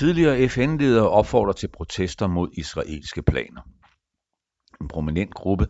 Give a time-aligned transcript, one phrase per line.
[0.00, 3.60] Tidligere FN-ledere opfordrer til protester mod israelske planer
[4.80, 5.66] En prominent gruppe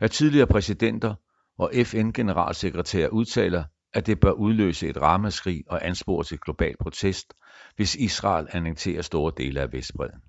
[0.00, 1.14] af tidligere præsidenter
[1.58, 7.34] og FN-generalsekretær udtaler, at det bør udløse et ramaskrig og anspore til global protest,
[7.76, 10.20] hvis Israel annekterer store dele af Vestbredden.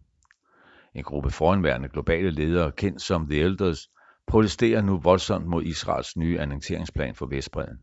[0.95, 3.89] En gruppe foranværende globale ledere, kendt som The Elders,
[4.27, 7.77] protesterer nu voldsomt mod Israels nye annekteringsplan for Vestbredden.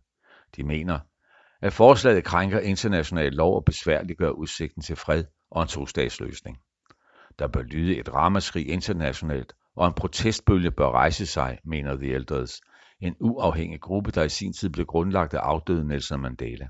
[0.56, 0.98] De mener,
[1.62, 6.58] at forslaget krænker international lov og besværliggør udsigten til fred og en tostatsløsning.
[7.38, 12.60] Der bør lyde et ramaskrig internationalt, og en protestbølge bør rejse sig, mener The Elders,
[13.00, 16.68] en uafhængig gruppe, der i sin tid blev grundlagt af afdøde Nelson Mandela.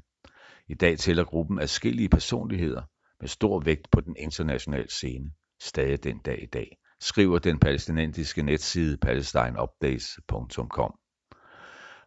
[0.68, 2.82] I dag tæller gruppen adskillige personligheder
[3.20, 5.30] med stor vægt på den internationale scene,
[5.62, 10.94] stadig den dag i dag, skriver den palæstinensiske netside palestineupdates.com.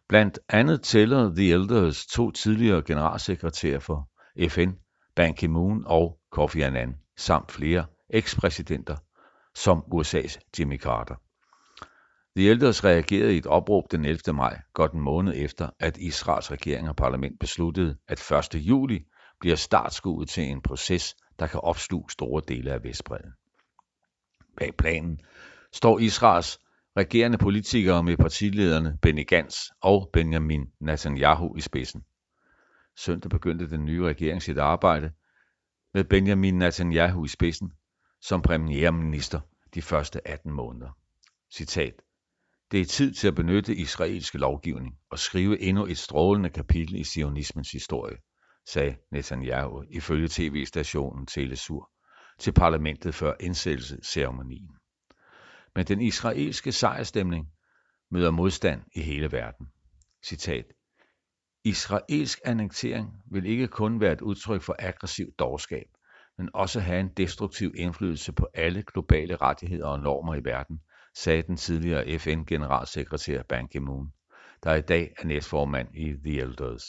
[0.08, 4.08] Blandt andet tæller The Elders to tidligere generalsekretærer for
[4.48, 4.70] FN,
[5.18, 8.96] Ban Ki-moon og Kofi Annan, samt flere ekspræsidenter
[9.54, 11.14] som USA's Jimmy Carter.
[12.36, 14.32] The Elders reagerede i et opråb den 11.
[14.32, 18.54] maj, godt en måned efter, at Israels regering og parlament besluttede, at 1.
[18.54, 19.04] juli
[19.40, 23.32] bliver startskuddet til en proces, der kan opsluge store dele af Vestbredden.
[24.56, 25.20] Bag planen
[25.72, 26.58] står Israels
[26.96, 32.02] regerende politikere med partilederne Benny Gantz og Benjamin Netanyahu i spidsen.
[32.98, 35.12] Søndag begyndte den nye regering sit arbejde
[35.94, 37.72] med Benjamin Netanyahu i spidsen
[38.20, 39.40] som premierminister
[39.74, 40.90] de første 18 måneder.
[41.54, 41.94] Citat.
[42.70, 47.04] Det er tid til at benytte israelske lovgivning og skrive endnu et strålende kapitel i
[47.04, 48.16] sionismens historie,
[48.66, 51.90] sagde Netanyahu ifølge tv-stationen Telesur
[52.38, 54.76] til parlamentet før indsættelsesceremonien.
[55.74, 57.46] Men den israelske sejrstemning
[58.10, 59.66] møder modstand i hele verden.
[60.24, 60.77] Citat.
[61.68, 65.86] Israelsk annektering vil ikke kun være et udtryk for aggressiv dårskab,
[66.38, 70.80] men også have en destruktiv indflydelse på alle globale rettigheder og normer i verden,
[71.14, 74.12] sagde den tidligere FN-generalsekretær Ban Ki-moon,
[74.64, 76.84] der i dag er næstformand i The Elders.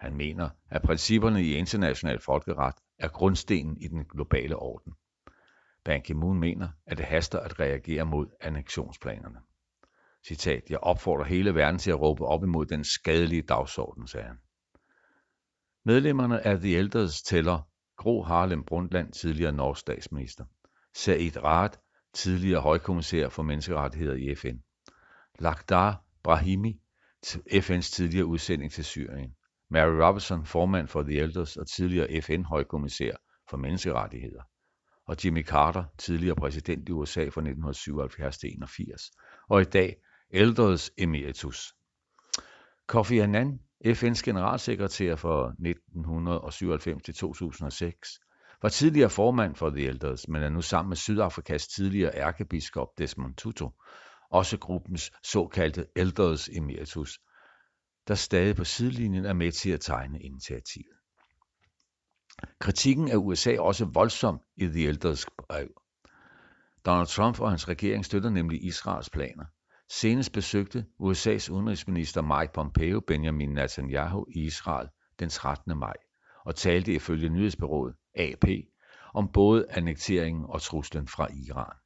[0.00, 4.92] Han mener, at principperne i international folkeret er grundstenen i den globale orden.
[5.84, 9.38] Ban Ki-moon mener, at det haster at reagere mod annektionsplanerne.
[10.26, 14.38] Citat, jeg opfordrer hele verden til at råbe op imod den skadelige dagsorden, sagde han.
[15.84, 20.44] Medlemmerne af The Elders tæller Gro Harlem Brundtland, tidligere norsk statsminister,
[20.94, 21.70] Said Raad,
[22.14, 24.56] tidligere højkommissær for menneskerettigheder i FN,
[25.38, 26.80] Lakhdar Brahimi,
[27.52, 29.34] FN's tidligere udsending til Syrien,
[29.70, 33.16] Mary Robinson, formand for The Elders og tidligere FN-højkommissær
[33.50, 34.42] for menneskerettigheder,
[35.06, 39.10] og Jimmy Carter, tidligere præsident i USA fra 1977 til 81,
[39.48, 39.96] og i dag
[40.32, 41.74] Elders Emeritus.
[42.86, 48.20] Kofi Annan, FN's generalsekretær for 1997 til 2006,
[48.62, 53.34] var tidligere formand for The Elders, men er nu sammen med Sydafrikas tidligere ærkebiskop Desmond
[53.34, 53.70] Tutu,
[54.30, 57.20] også gruppens såkaldte Elders Emeritus,
[58.08, 60.96] der stadig på sidelinjen er med til at tegne initiativet.
[62.58, 65.68] Kritikken af USA er også voldsom i The Elders brev.
[66.86, 69.44] Donald Trump og hans regering støtter nemlig Israels planer.
[69.92, 75.78] Senest besøgte USA's udenrigsminister Mike Pompeo Benjamin Netanyahu i Israel den 13.
[75.78, 75.94] maj
[76.44, 78.44] og talte ifølge nyhedsbyrået AP
[79.14, 81.76] om både annekteringen og truslen fra Iran.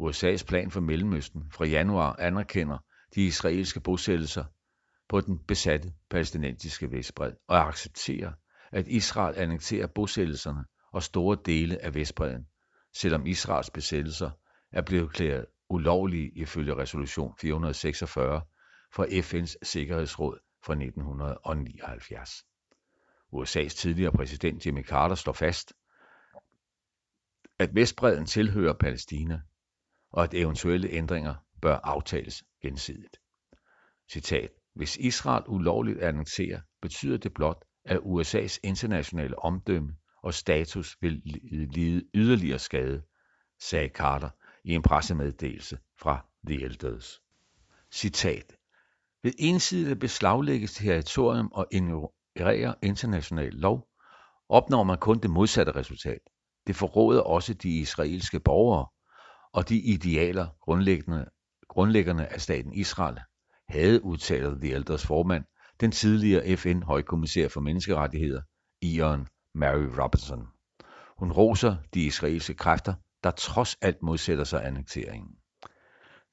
[0.00, 2.78] USA's plan for Mellemøsten fra januar anerkender
[3.14, 4.44] de israelske bosættelser
[5.08, 8.32] på den besatte palæstinensiske Vestbred og accepterer,
[8.72, 12.46] at Israel annekterer bosættelserne og store dele af Vestbredden,
[12.94, 14.30] selvom Israels besættelser
[14.72, 18.40] er blevet erklæret ulovlige ifølge resolution 446
[18.92, 22.44] fra FN's Sikkerhedsråd fra 1979.
[23.32, 25.72] USA's tidligere præsident Jimmy Carter slår fast,
[27.58, 29.40] at Vestbredden tilhører Palæstina,
[30.10, 33.16] og at eventuelle ændringer bør aftales gensidigt.
[34.10, 34.50] Citat.
[34.74, 41.22] Hvis Israel ulovligt annekterer, betyder det blot, at USA's internationale omdømme og status vil
[41.74, 43.02] lide yderligere skade,
[43.60, 44.30] sagde Carter
[44.64, 47.20] i en pressemeddelelse fra The Elders.
[47.92, 48.56] Citat.
[49.22, 53.88] Ved ensidigt at beslaglægge territorium og ignorere international lov,
[54.48, 56.20] opnår man kun det modsatte resultat.
[56.66, 58.86] Det forråder også de israelske borgere
[59.52, 61.26] og de idealer grundlæggende,
[61.68, 63.20] grundlæggerne af staten Israel,
[63.68, 65.44] havde udtalt The Elders formand,
[65.80, 68.42] den tidligere FN-højkommissær for menneskerettigheder,
[68.82, 70.46] Ian Mary Robertson.
[71.18, 72.94] Hun roser de israelske kræfter,
[73.24, 75.30] der trods alt modsætter sig annekteringen.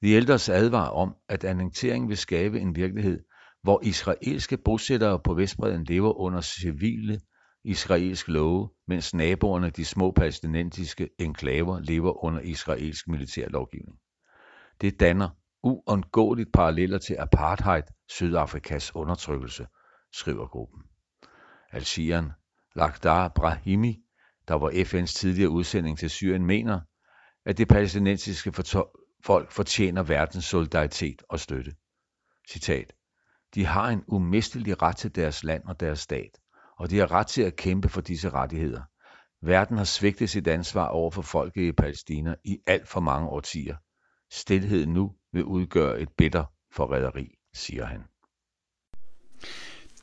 [0.02, 3.24] The Elders advarer om, at annekteringen vil skabe en virkelighed,
[3.62, 7.20] hvor israelske bosættere på Vestbredden lever under civile
[7.64, 13.98] israelske love, mens naboerne, de små palæstinensiske enklaver, lever under israelsk militærlovgivning.
[14.80, 15.28] Det danner
[15.62, 19.66] uundgåeligt paralleller til apartheid, Sydafrikas undertrykkelse,
[20.12, 20.82] skriver gruppen.
[21.72, 22.30] Al-Shian
[22.76, 24.01] Lakhdar Brahimi,
[24.48, 26.80] der var FN's tidligere udsending til Syrien, mener,
[27.46, 28.52] at det palæstinensiske
[29.24, 31.74] folk fortjener verdens solidaritet og støtte.
[32.48, 32.92] Citat.
[33.54, 36.38] De har en umistelig ret til deres land og deres stat,
[36.78, 38.82] og de har ret til at kæmpe for disse rettigheder.
[39.42, 43.76] Verden har svigtet sit ansvar over for folket i Palæstina i alt for mange årtier.
[44.30, 48.00] Stilhed nu vil udgøre et bitter forræderi, siger han.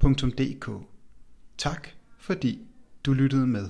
[0.00, 0.70] arbejderen.dk.
[1.58, 2.58] Tak fordi
[3.06, 3.68] du lyttede med.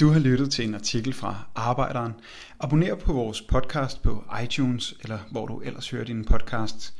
[0.00, 2.12] Du har lyttet til en artikel fra Arbejderen.
[2.60, 6.94] Abonner på vores podcast på iTunes, eller hvor du ellers hører din podcast.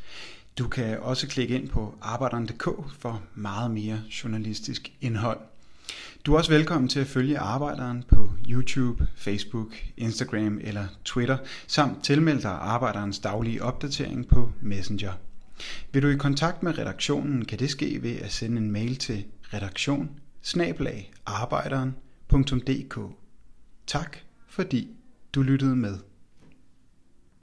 [0.58, 2.64] Du kan også klikke ind på arbejderen.dk
[2.98, 5.40] for meget mere journalistisk indhold.
[6.26, 12.04] Du er også velkommen til at følge Arbejderen på YouTube, Facebook, Instagram eller Twitter, samt
[12.04, 15.12] tilmelde dig Arbejderens daglige opdatering på Messenger.
[15.92, 19.24] Vil du i kontakt med redaktionen, kan det ske ved at sende en mail til
[19.54, 20.10] redaktion
[23.86, 24.16] Tak
[24.48, 24.96] fordi
[25.34, 25.98] du lyttede med.